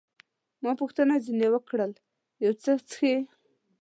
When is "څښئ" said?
2.87-3.15